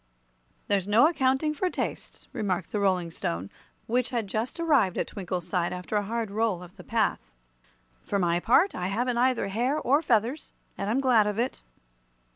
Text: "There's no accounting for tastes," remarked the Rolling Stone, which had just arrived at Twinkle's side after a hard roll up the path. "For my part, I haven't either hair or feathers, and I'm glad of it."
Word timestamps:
"There's 0.67 0.87
no 0.87 1.07
accounting 1.07 1.53
for 1.53 1.69
tastes," 1.69 2.27
remarked 2.33 2.71
the 2.71 2.79
Rolling 2.79 3.11
Stone, 3.11 3.51
which 3.85 4.09
had 4.09 4.25
just 4.25 4.59
arrived 4.59 4.97
at 4.97 5.05
Twinkle's 5.05 5.47
side 5.47 5.71
after 5.71 5.95
a 5.95 6.01
hard 6.01 6.31
roll 6.31 6.63
up 6.63 6.71
the 6.73 6.83
path. 6.83 7.19
"For 8.01 8.17
my 8.17 8.39
part, 8.39 8.73
I 8.73 8.87
haven't 8.87 9.19
either 9.19 9.49
hair 9.49 9.77
or 9.77 10.01
feathers, 10.01 10.53
and 10.75 10.89
I'm 10.89 11.01
glad 11.01 11.27
of 11.27 11.37
it." 11.37 11.61